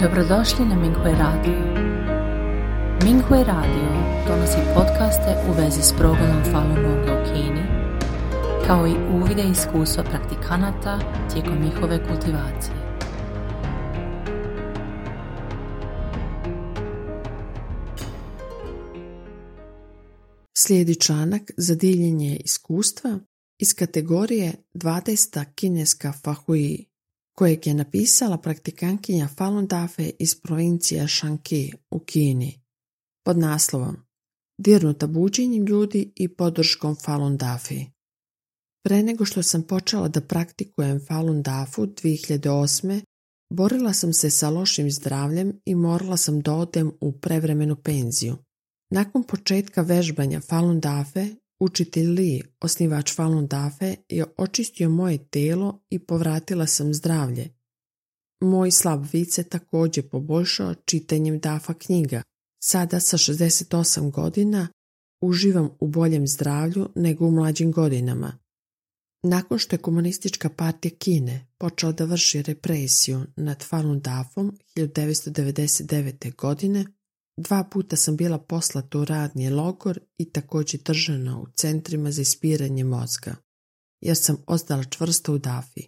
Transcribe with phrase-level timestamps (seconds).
[0.00, 1.58] Dobrodošli na Minghui Radio.
[3.04, 3.88] Minghui Radio
[4.28, 7.62] donosi podcaste u vezi s progledom Falun Gonga u Kini,
[8.66, 10.98] kao i uvide iskustva praktikanata
[11.32, 12.76] tijekom njihove kultivacije.
[20.56, 23.18] Slijedi članak za diljenje iskustva
[23.58, 25.44] iz kategorije 20.
[25.54, 26.93] kineska Fahui
[27.38, 32.60] kojeg je napisala praktikantkinja Falun Dafe iz provincije Shanxi u Kini
[33.24, 33.96] pod naslovom
[34.58, 37.84] Dirnuta buđenjem ljudi i podrškom Falun Dafi.
[38.84, 43.00] Pre nego što sam počela da praktikujem Falun Dafu 2008.
[43.50, 48.36] borila sam se sa lošim zdravljem i morala sam da odem u prevremenu penziju.
[48.90, 51.26] Nakon početka vežbanja Falun Dafe
[51.64, 57.48] Učitelj Li, osnivač Falun Dafe, je očistio moje telo i povratila sam zdravlje.
[58.40, 62.22] Moj slab vid se također poboljšao čitanjem Dafa knjiga.
[62.62, 64.68] Sada sa 68 godina
[65.20, 68.38] uživam u boljem zdravlju nego u mlađim godinama.
[69.22, 76.36] Nakon što je komunistička partija Kine počela da vrši represiju nad Falun Dafom 1999.
[76.36, 76.84] godine,
[77.36, 82.84] dva puta sam bila poslata u radni logor i također držana u centrima za ispiranje
[82.84, 83.36] mozga,
[84.00, 85.82] jer sam ostala čvrsta u dafi.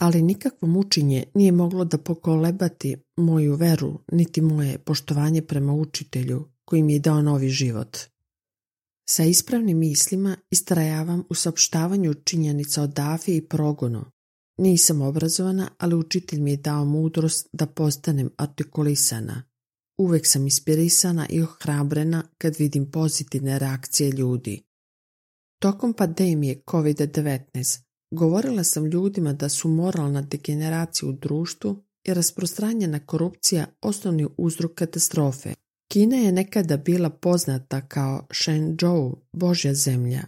[0.00, 6.82] Ali nikakvo mučenje nije moglo da pokolebati moju veru, niti moje poštovanje prema učitelju koji
[6.82, 7.98] mi je dao novi život.
[9.08, 14.04] Sa ispravnim mislima istrajavam u saopštavanju činjenica o dafi i progonu.
[14.58, 19.42] Nisam obrazovana, ali učitelj mi je dao mudrost da postanem artikulisana
[19.98, 24.62] Uvek sam ispirisana i ohrabrena kad vidim pozitivne reakcije ljudi.
[25.58, 33.66] Tokom pandemije COVID-19 govorila sam ljudima da su moralna degeneracija u društvu i rasprostranjena korupcija
[33.80, 35.54] osnovni uzrok katastrofe.
[35.92, 40.22] Kina je nekada bila poznata kao Shenzhou, Božja zemlja.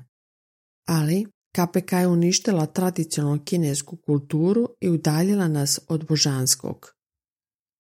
[0.88, 1.26] Ali
[1.56, 6.95] KPK je uništila tradicionalnu kinesku kulturu i udaljila nas od božanskog.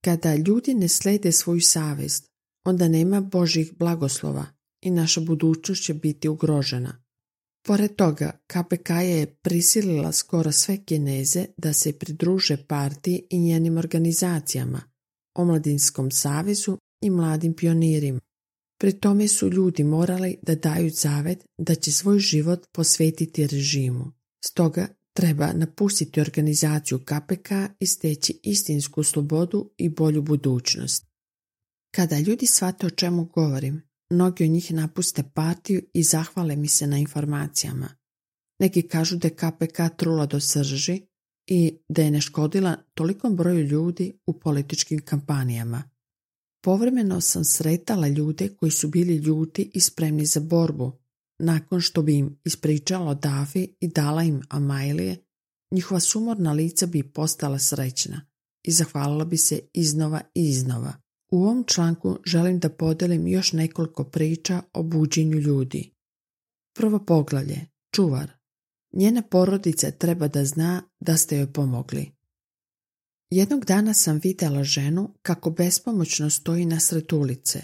[0.06, 2.26] Kada ljudi ne slede svoju savest,
[2.64, 4.46] onda nema Božih blagoslova
[4.82, 7.02] i naša budućnost će biti ugrožena.
[7.66, 14.80] Pored toga, KPK je prisilila skoro sve kineze da se pridruže partiji i njenim organizacijama,
[15.34, 18.20] Omladinskom savezu i mladim pionirima.
[18.80, 24.12] Pri tome su ljudi morali da daju zavet da će svoj život posvetiti režimu.
[24.44, 27.50] Stoga Treba napustiti organizaciju KPK
[27.80, 31.06] i steći istinsku slobodu i bolju budućnost.
[31.94, 36.86] Kada ljudi shvate o čemu govorim, mnogi od njih napuste partiju i zahvale mi se
[36.86, 37.88] na informacijama.
[38.58, 41.00] Neki kažu da je KPK trula do srži
[41.46, 45.82] i da je neškodila tolikom broju ljudi u političkim kampanijama.
[46.64, 50.92] Povremeno sam sretala ljude koji su bili ljuti i spremni za borbu,
[51.38, 55.16] nakon što bi im ispričala o Davi i dala im Amajlije,
[55.70, 58.20] njihova sumorna lica bi postala srećna
[58.62, 60.92] i zahvalila bi se iznova i iznova.
[61.30, 65.90] U ovom članku želim da podelim još nekoliko priča o buđenju ljudi.
[66.76, 68.30] Prvo poglavlje, čuvar.
[68.92, 72.10] Njena porodica treba da zna da ste joj pomogli.
[73.30, 77.62] Jednog dana sam vidjela ženu kako bespomoćno stoji na sred ulice.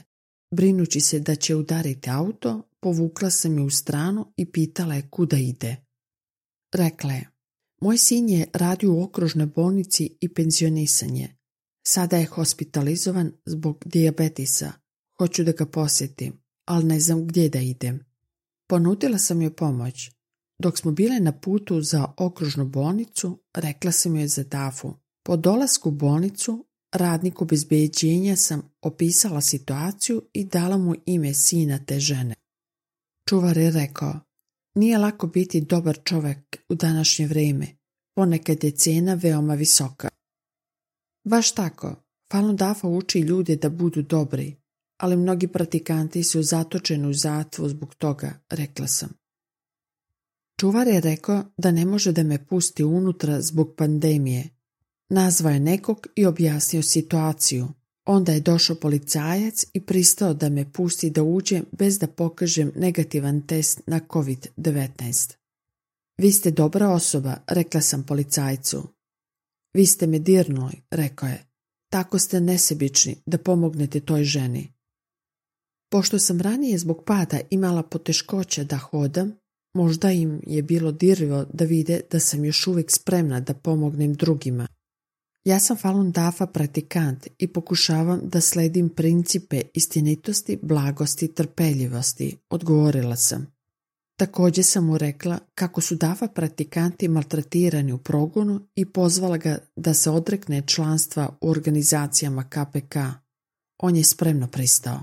[0.52, 5.36] Brinući se da će udariti auto, Povukla sam je u stranu i pitala je kuda
[5.36, 5.76] ide.
[6.72, 7.28] Rekla je,
[7.80, 11.36] moj sin je radio u okružnoj bolnici i penzionisan je.
[11.86, 14.72] Sada je hospitalizovan zbog dijabetisa.
[15.18, 16.32] Hoću da ga posjetim,
[16.64, 18.04] ali ne znam gdje da idem.
[18.69, 20.10] Ponudila sam joj pomoć.
[20.58, 24.94] Dok smo bile na putu za okružnu bolnicu, rekla sam joj za Dafu.
[25.24, 32.00] Po dolasku u bolnicu, radniku bezbeđenja sam opisala situaciju i dala mu ime sina te
[32.00, 32.34] žene.
[33.28, 34.20] Čuvar je rekao,
[34.75, 37.66] nije lako biti dobar čovjek u današnje vrijeme,
[38.14, 40.08] ponekad je cijena veoma visoka.
[41.25, 41.97] Baš tako,
[42.32, 44.56] Falun Dafa uči ljude da budu dobri,
[45.00, 49.08] ali mnogi pratikanti su zatočeni u zatvu zbog toga, rekla sam.
[50.61, 54.49] Čuvar je rekao da ne može da me pusti unutra zbog pandemije.
[55.14, 57.69] Nazvao je nekog i objasnio situaciju.
[58.06, 63.47] Onda je došao policajac i pristao da me pusti da uđem bez da pokažem negativan
[63.47, 65.35] test na COVID-19.
[66.19, 68.88] Vi ste dobra osoba, rekla sam policajcu.
[69.75, 71.44] Vi ste me dirnuli, rekao je.
[71.91, 74.73] Tako ste nesebični da pomognete toj ženi.
[75.91, 79.32] Pošto sam ranije zbog pada imala poteškoća da hodam,
[79.75, 84.67] možda im je bilo dirljivo da vide da sam još uvijek spremna da pomognem drugima.
[85.44, 93.47] Ja sam Falun Dafa praktikant i pokušavam da sledim principe istinitosti, blagosti trpeljivosti, odgovorila sam.
[94.19, 99.94] Također sam mu rekla kako su Dafa praktikanti maltretirani u progonu i pozvala ga da
[99.94, 102.97] se odrekne članstva u organizacijama KPK.
[103.83, 105.00] On je spremno pristao.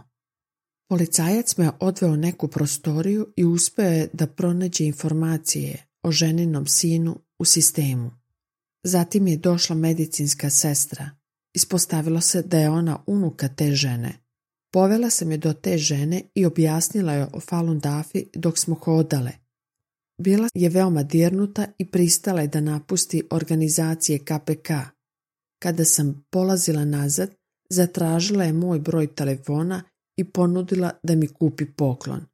[0.90, 7.46] Policajac me odveo neku prostoriju i uspio je da pronađe informacije o ženinom sinu u
[7.46, 8.19] sistemu.
[8.84, 11.10] Zatim je došla medicinska sestra.
[11.54, 14.14] Ispostavilo se da je ona unuka te žene.
[14.74, 19.32] Povela sam je do te žene i objasnila joj o Falun Dafi dok smo hodale.
[20.22, 24.70] Bila je veoma dirnuta i pristala je da napusti organizacije KPK.
[25.64, 27.30] Kada sam polazila nazad,
[27.70, 29.84] zatražila je moj broj telefona
[30.18, 32.26] i ponudila da mi kupi poklon.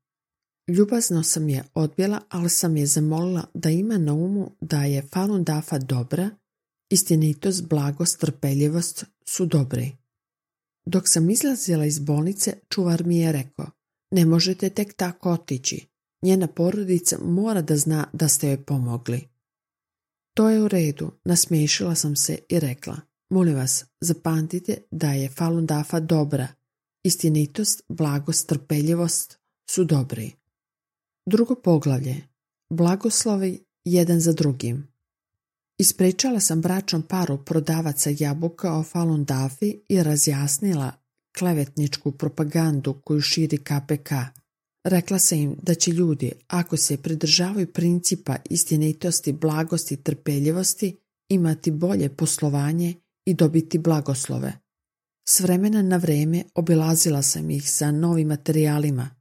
[0.67, 5.43] Ljubazno sam je odbjela, ali sam je zamolila da ima na umu da je Falun
[5.43, 6.29] Dafa dobra,
[6.89, 9.91] istinitost, blagost, trpeljivost su dobri.
[10.85, 13.65] Dok sam izlazila iz bolnice, čuvar mi je rekao,
[14.11, 15.87] ne možete tek tako otići.
[16.21, 19.27] Njena porodica mora da zna da ste joj pomogli.
[20.33, 22.97] To je u redu, nasmiješila sam se i rekla,
[23.29, 26.47] molim vas, zapamtite da je Falun Dafa dobra.
[27.03, 29.37] Istinitost, blagost, trpeljivost
[29.69, 30.31] su dobri.
[31.27, 32.15] Drugo poglavlje.
[32.69, 34.87] Blagoslovi jedan za drugim.
[35.77, 40.91] Ispričala sam bračnom paru prodavaca jabuka o Falun Dafi i razjasnila
[41.37, 44.11] klevetničku propagandu koju širi KPK.
[44.83, 50.97] Rekla sam im da će ljudi, ako se pridržavaju principa istinitosti, blagosti i trpeljivosti,
[51.29, 52.93] imati bolje poslovanje
[53.25, 54.53] i dobiti blagoslove.
[55.29, 59.14] S vremena na vreme obilazila sam ih sa novim materijalima.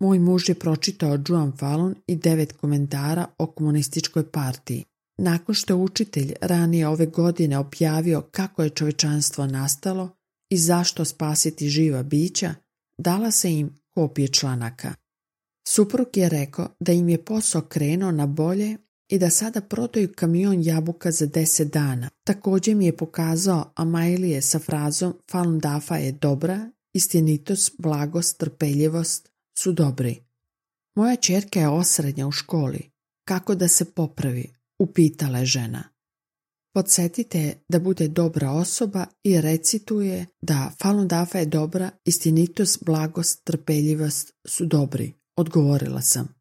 [0.00, 4.84] Moj muž je pročitao Juan Falun i devet komentara o komunističkoj partiji.
[5.18, 10.10] Nakon što učitelj ranije ove godine objavio kako je čovečanstvo nastalo
[10.50, 12.54] i zašto spasiti živa bića,
[12.98, 14.94] dala se im kopije članaka.
[15.68, 18.76] Suprug je rekao da im je posao krenuo na bolje
[19.08, 22.08] i da sada prodaju kamion jabuka za deset dana.
[22.24, 29.72] Također mi je pokazao Amailije sa frazom Falun Dafa je dobra, istinitost, blagost, trpeljivost su
[29.72, 30.22] dobri.
[30.96, 32.90] Moja čerka je osrednja u školi.
[33.28, 34.52] Kako da se popravi?
[34.78, 35.84] upitala je žena.
[36.74, 44.32] Podsjetite da bude dobra osoba i recituje da Falun Dafa je dobra, istinitost, blagost, trpeljivost
[44.46, 46.34] su dobri, odgovorila sam.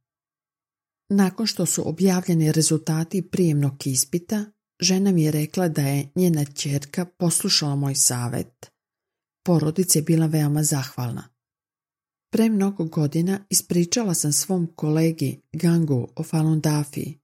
[1.10, 4.46] Nakon što su objavljeni rezultati prijemnog ispita,
[4.82, 8.72] žena mi je rekla da je njena čerka poslušala moj savjet.
[9.46, 11.30] Porodica je bila veoma zahvalna.
[12.32, 17.20] Pre mnogo godina ispričala sam svom kolegi Gangu o Falun Dafi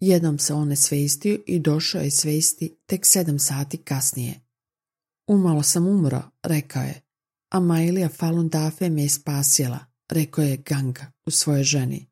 [0.00, 4.40] Jednom se on svestio i došao je svesti tek sedam sati kasnije.
[5.26, 7.02] Umalo sam umro, rekao je.
[7.52, 9.78] A Majlija Falun Dafe me je spasila,
[10.10, 12.06] rekao je Ganga u svojoj ženi.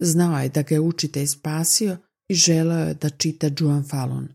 [0.00, 1.96] Znao je da ga je učitelj spasio
[2.28, 4.28] i želeo je da čita Juan Falun.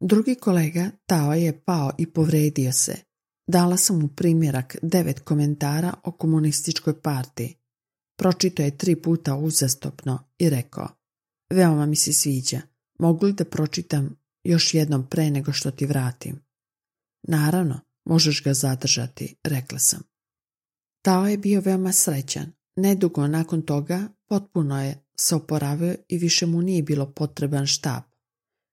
[0.00, 2.96] Drugi kolega Tao je pao i povredio se.
[3.48, 7.54] Dala sam mu primjerak devet komentara o komunističkoj partiji.
[8.18, 10.88] Pročito je tri puta uzastopno i rekao
[11.50, 12.60] Veoma mi se sviđa.
[12.98, 16.40] Mogu li da pročitam još jednom pre nego što ti vratim?
[17.22, 20.02] Naravno, možeš ga zadržati, rekla sam.
[21.02, 22.52] Tao je bio veoma srećan.
[22.76, 28.02] Nedugo nakon toga potpuno je se oporavio i više mu nije bilo potreban štab.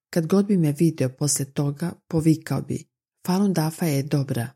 [0.10, 2.86] Kad god bi me video posle toga, povikao bi
[3.28, 4.50] Falun Dafa je dobra.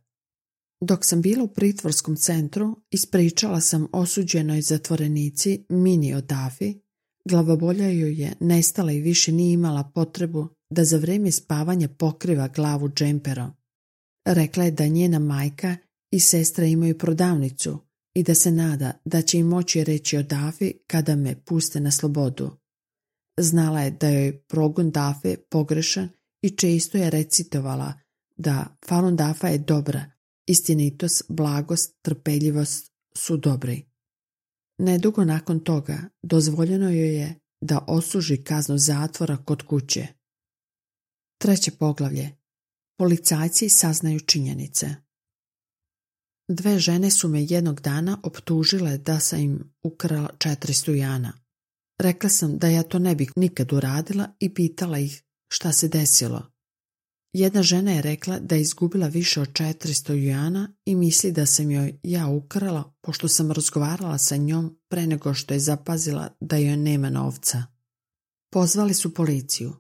[0.82, 6.80] Dok sam bila u pritvorskom centru, ispričala sam osuđenoj zatvorenici Mini Dafi
[7.26, 12.90] Glavobolja joj je nestala i više nije imala potrebu da za vrijeme spavanja pokriva glavu
[12.90, 13.52] džemperom.
[14.26, 15.76] Rekla je da njena majka
[16.12, 17.80] i sestra imaju prodavnicu
[18.14, 21.92] i da se nada da će im moći reći o Dafi kada me puste na
[21.92, 22.52] slobodu.
[23.40, 26.10] Znala je da joj progon Dafe pogrešan
[26.42, 27.94] i često je recitovala
[28.38, 30.12] da Falun Dafa je dobra,
[30.50, 33.86] istinitost, blagost, trpeljivost su dobri.
[34.78, 40.08] Nedugo nakon toga dozvoljeno joj je da osuži kaznu zatvora kod kuće.
[41.42, 42.30] Treće poglavlje.
[42.98, 44.96] Policajci saznaju činjenice.
[46.48, 51.34] Dve žene su me jednog dana optužile da sam im ukrala 400 jana.
[52.00, 56.52] Rekla sam da ja to ne bih nikad uradila i pitala ih šta se desilo.
[57.34, 61.72] Jedna žena je rekla da je izgubila više od 400 juana i misli da sam
[61.72, 66.78] joj ja ukrala pošto sam razgovarala sa njom pre nego što je zapazila da joj
[66.78, 67.64] nema novca.
[68.52, 69.74] Pozvali su policiju.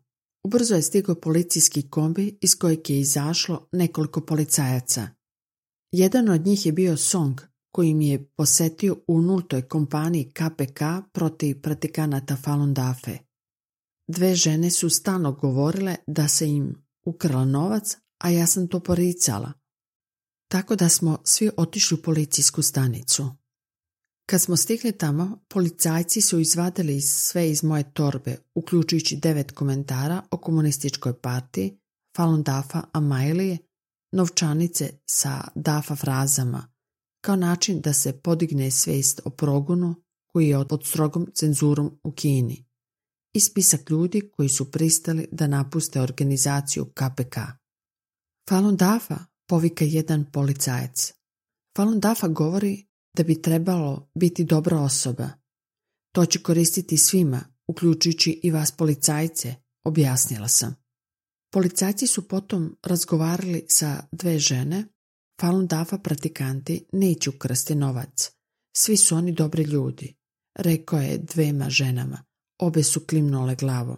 [0.44, 5.08] Ubrzo je stigao policijski kombi iz kojeg je izašlo nekoliko policajaca.
[5.92, 7.42] Jedan od njih je bio Song,
[7.72, 10.82] koji mi je posetio u nultoj kompaniji KPK
[11.14, 13.18] protiv pratikanata Falun Dafe.
[14.08, 19.54] Dve žene su stalno govorile da se im ukrala novac, a ja sam to poricala.
[20.52, 23.30] Tako da smo svi otišli u policijsku stanicu.
[24.30, 30.38] Kad smo stigli tamo, policajci su izvadili sve iz moje torbe, uključujući devet komentara o
[30.38, 31.80] komunističkoj partiji,
[32.18, 33.58] Falun Dafa Amailije,
[34.12, 36.74] novčanice sa Dafa frazama,
[37.22, 39.96] kao način da se podigne svijest o progonu
[40.28, 42.69] koji je pod strogom cenzurom u Kini
[43.34, 47.38] i spisak ljudi koji su pristali da napuste organizaciju KPK.
[48.50, 51.14] Falun Dafa povika jedan policajac.
[51.78, 55.30] Falun Dafa govori da bi trebalo biti dobra osoba.
[56.16, 60.76] To će koristiti svima, uključujući i vas policajce, objasnila sam.
[61.52, 64.86] Policajci su potom razgovarali sa dve žene,
[65.42, 68.32] Falun Dafa pratikanti neće ukrasti novac.
[68.78, 70.16] Svi su oni dobri ljudi,
[70.56, 72.29] rekao je dvema ženama.
[72.60, 73.98] Obe su klimnule glavo.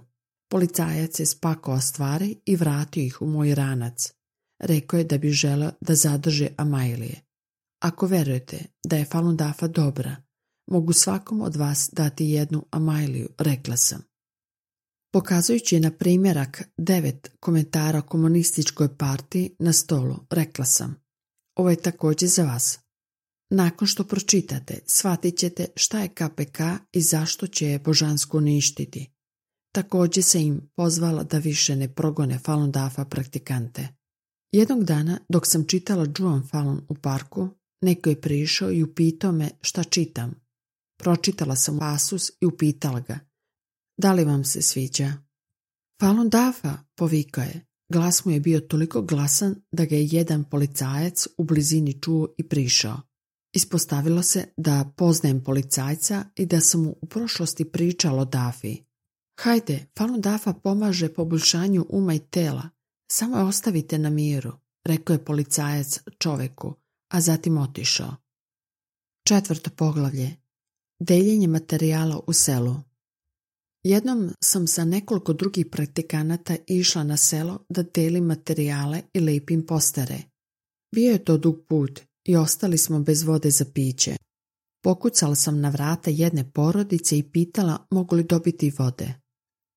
[0.50, 4.14] Policajac je spakao stvari i vratio ih u moj ranac.
[4.60, 7.22] Rekao je da bi želeo da zadrže Amailije.
[7.80, 10.16] Ako verujete da je Falun Dafa dobra,
[10.68, 14.02] mogu svakom od vas dati jednu Amailiju, rekla sam.
[15.14, 20.96] Pokazujući na primjerak devet komentara komunističkoj partiji na stolu, rekla sam.
[21.56, 22.80] Ovo je također za vas.
[23.54, 26.60] Nakon što pročitate, shvatit ćete šta je KPK
[26.92, 29.12] i zašto će je božansko uništiti.
[29.72, 33.88] Također se im pozvala da više ne progone Falun Dafa praktikante.
[34.52, 37.50] Jednog dana, dok sam čitala Juan Falun u parku,
[37.82, 40.34] neko je prišao i upitao me šta čitam.
[40.98, 43.20] Pročitala sam pasus i upitala ga.
[43.98, 45.14] Da li vam se sviđa?
[46.02, 47.66] Falun Dafa, povikao je.
[47.90, 52.48] Glas mu je bio toliko glasan da ga je jedan policajac u blizini čuo i
[52.48, 53.11] prišao.
[53.54, 58.78] Ispostavilo se da poznajem policajca i da sam mu u prošlosti pričalo Dafi.
[59.40, 62.70] Hajde, Falun Dafa pomaže poboljšanju uma i tela.
[63.12, 64.52] Samo je ostavite na miru,
[64.86, 66.74] rekao je policajac čoveku,
[67.14, 68.16] a zatim otišao.
[69.28, 70.36] Četvrto poglavlje.
[71.00, 72.76] Deljenje materijala u selu.
[73.84, 80.18] Jednom sam sa nekoliko drugih praktikanata išla na selo da delim materijale i lepim postere.
[80.96, 84.16] Bio je to dug put i ostali smo bez vode za piće.
[84.84, 89.14] Pokucala sam na vrata jedne porodice i pitala mogu li dobiti vode.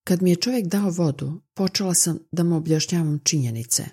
[0.06, 3.84] Kad mi je čovjek dao vodu, počela sam da mu objašnjavam činjenice.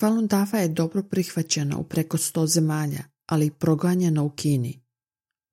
[0.00, 4.80] Falun Dafa je dobro prihvaćena u preko sto zemalja, ali i proganjena u Kini.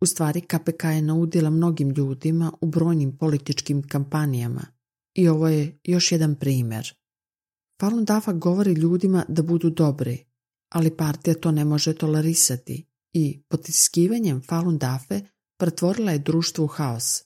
[0.02, 4.62] U stvari KPK je naudila mnogim ljudima u brojnim političkim kampanijama
[5.14, 6.94] i ovo je još jedan primjer.
[7.82, 10.26] Falun Dafa govori ljudima da budu dobri,
[10.70, 15.22] ali partija to ne može tolerisati i potiskivanjem Falun Dafe
[15.60, 17.24] pretvorila je društvo u haos.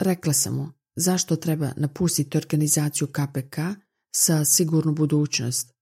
[0.00, 3.56] Rekla sam mu zašto treba napustiti organizaciju KPK
[4.16, 5.72] sa sigurnu budućnost.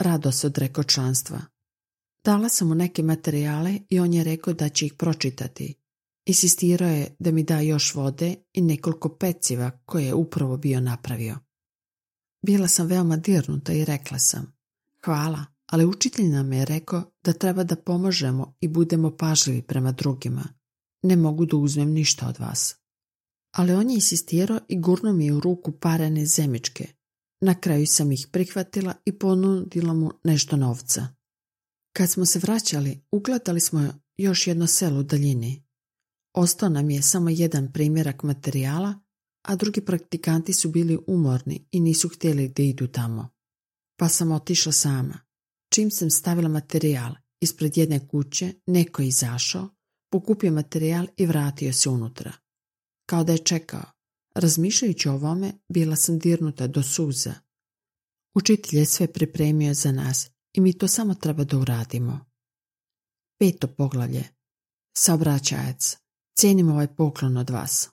[0.00, 1.40] Rado se odrekao članstva.
[2.24, 5.74] Dala sam mu neke materijale i on je rekao da će ih pročitati.
[6.26, 11.38] Insistirao je da mi da još vode i nekoliko peciva koje je upravo bio napravio.
[12.46, 14.52] Bila sam veoma dirnuta i rekla sam
[15.04, 20.44] hvala, ali učitelj nam je rekao da treba da pomožemo i budemo pažljivi prema drugima.
[21.02, 22.76] Ne mogu da uzmem ništa od vas.
[23.56, 26.88] Ali on je insistirao i gurno mi je u ruku parene zemičke.
[27.40, 31.06] Na kraju sam ih prihvatila i ponudila mu nešto novca.
[31.96, 35.62] Kad smo se vraćali, ugledali smo još jedno selo u daljini.
[36.34, 38.94] Ostao nam je samo jedan primjerak materijala,
[39.48, 43.28] a drugi praktikanti su bili umorni i nisu htjeli da idu tamo.
[43.98, 45.31] Pa sam otišla sama.
[45.74, 49.68] Čim sam stavila materijal ispred jedne kuće, neko je izašao,
[50.10, 52.32] pokupio materijal i vratio se unutra.
[53.06, 53.84] Kao da je čekao.
[54.34, 57.34] Razmišljajući o ovome, bila sam dirnuta do suza.
[58.34, 62.20] Učitelj je sve pripremio za nas i mi to samo treba da uradimo.
[63.38, 64.24] Peto poglavlje.
[64.96, 65.96] Saobraćajac.
[66.38, 67.90] Cijenim ovaj poklon od vas.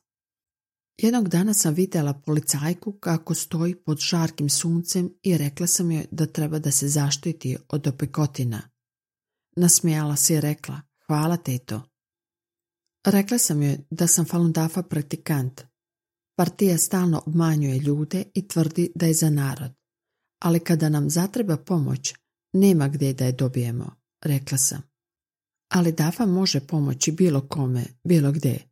[1.02, 6.26] Jednog dana sam vidjela policajku kako stoji pod žarkim suncem i rekla sam joj da
[6.26, 8.62] treba da se zaštiti od opekotina.
[9.56, 11.82] Nasmijala se i rekla, hvala teto.
[13.06, 15.62] Rekla sam joj da sam Falun Dafa praktikant.
[16.36, 19.72] Partija stalno obmanjuje ljude i tvrdi da je za narod.
[20.40, 22.14] Ali kada nam zatreba pomoć,
[22.54, 24.82] nema gdje da je dobijemo, rekla sam.
[25.70, 28.70] Ali Dafa može pomoći bilo kome, bilo gdje.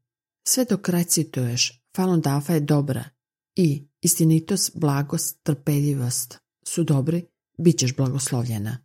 [0.47, 3.03] Sve dok recituješ Falun Dafa je dobra
[3.55, 6.37] i istinitost, blagost, trpeljivost
[6.67, 7.25] su dobri,
[7.57, 8.77] bit ćeš blagoslovljena.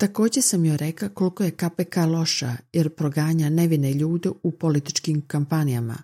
[0.00, 6.02] Također sam joj rekla koliko je KPK loša jer proganja nevine ljude u političkim kampanjama.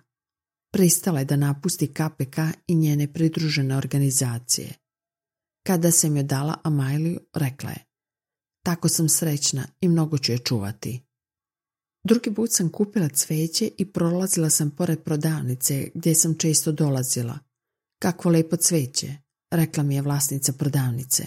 [0.73, 4.73] Pristala je da napusti KPK i njene pridružene organizacije.
[5.67, 7.85] Kada sam joj dala Amajliju, rekla je
[8.65, 11.08] Tako sam srećna i mnogo ću je čuvati.
[12.09, 17.39] Drugi put sam kupila cveće i prolazila sam pored prodavnice gdje sam često dolazila.
[18.01, 19.15] Kakvo lepo cveće,
[19.51, 21.25] rekla mi je vlasnica prodavnice.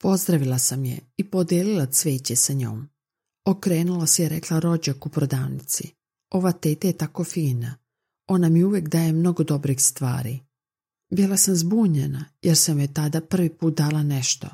[0.00, 2.88] Pozdravila sam je i podijelila cveće sa njom.
[3.46, 5.94] Okrenula se i rekla rođak u prodavnici.
[6.30, 7.76] Ova teta je tako fina.
[8.26, 10.40] Ona mi uvijek daje mnogo dobrih stvari.
[11.12, 14.48] Bila sam zbunjena jer sam joj tada prvi put dala nešto.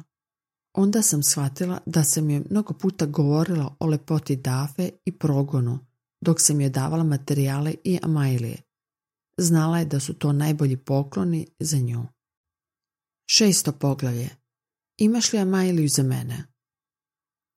[0.75, 5.78] Onda sam shvatila da sam joj mnogo puta govorila o lepoti dafe i progonu,
[6.21, 8.62] dok sam joj davala materijale i amajlije.
[9.38, 12.07] Znala je da su to najbolji pokloni za nju.
[13.31, 14.31] Šesto poglavlje.
[14.99, 16.45] Imaš li amajliju za mene?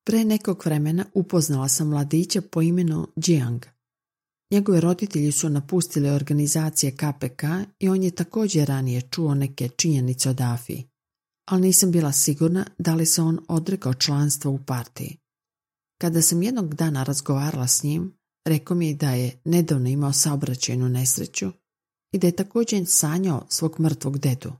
[0.06, 3.64] Pre nekog vremena upoznala sam mladića po imenu Jiang.
[4.50, 7.42] Njegovi roditelji su napustili organizacije KPK
[7.78, 10.82] i on je također ranije čuo neke činjenice o Dafi,
[11.48, 15.16] ali nisam bila sigurna da li se on odrekao članstva u partiji.
[16.00, 20.88] Kada sam jednog dana razgovarala s njim, rekao mi je da je nedavno imao saobraćajnu
[20.88, 21.52] nesreću
[22.12, 24.52] i da je također sanjao svog mrtvog dedu.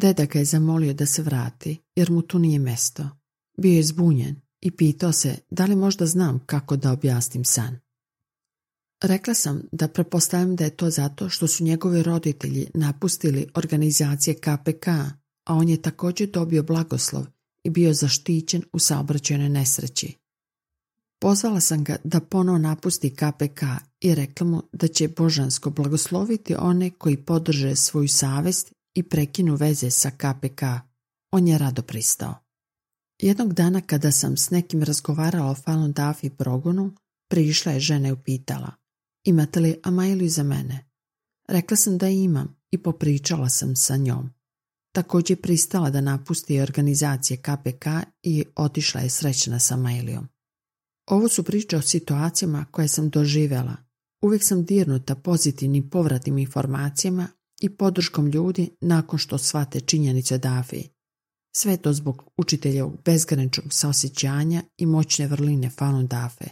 [0.00, 3.08] Deda ga je zamolio da se vrati, jer mu tu nije mesto.
[3.58, 7.78] Bio je zbunjen i pitao se da li možda znam kako da objasnim san.
[9.02, 14.86] Rekla sam da prepostavljam da je to zato što su njegovi roditelji napustili organizacije KPK,
[15.44, 17.26] a on je također dobio blagoslov
[17.64, 20.16] i bio zaštićen u saobraćajnoj nesreći.
[21.20, 23.62] Pozvala sam ga da ponovo napusti KPK
[24.00, 29.90] i rekla mu da će božansko blagosloviti one koji podrže svoju savest i prekinu veze
[29.90, 30.62] sa KPK.
[31.32, 32.34] On je rado pristao.
[33.22, 36.92] Jednog dana kada sam s nekim razgovarala o Falun Dafi progonu,
[37.30, 38.84] prišla je žena i upitala
[39.24, 40.84] Imate li Amajliju za mene?
[41.48, 44.30] Rekla sam da imam i popričala sam sa njom.
[44.94, 47.86] Također pristala da napusti organizacije KPK
[48.22, 50.28] i otišla je srećna sa Amajlijom.
[51.06, 53.76] Ovo su priče o situacijama koje sam doživjela.
[54.22, 57.28] Uvijek sam dirnuta pozitivnim povratnim informacijama
[57.60, 60.82] i podrškom ljudi nakon što shvate činjenice Dafi.
[61.56, 66.44] Sve to zbog učiteljevog bezgraničnog saosjećanja i moćne vrline Falun Dafe.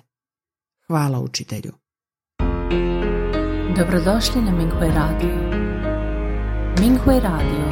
[0.87, 1.73] Hvala učitelju.
[3.77, 5.63] Dobrodošli na Minghui Radio.
[6.81, 7.72] Minghui Radio